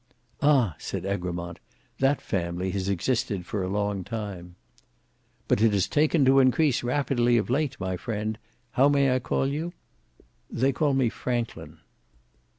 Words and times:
"Ah!" 0.41 0.73
said 0.79 1.05
Egremont, 1.05 1.59
"that 1.99 2.21
family 2.21 2.71
has 2.71 2.89
existed 2.89 3.45
for 3.45 3.61
a 3.61 3.69
long 3.69 4.03
time." 4.03 4.55
"But 5.47 5.61
it 5.61 5.73
has 5.73 5.87
taken 5.87 6.25
to 6.25 6.39
increase 6.39 6.81
rapidly 6.81 7.37
of 7.37 7.51
late, 7.51 7.79
my 7.79 7.97
friend—how 7.97 8.89
may 8.89 9.13
I 9.13 9.19
call 9.19 9.45
you?" 9.45 9.73
"They 10.49 10.71
call 10.73 10.95
me, 10.95 11.09
Franklin." 11.09 11.77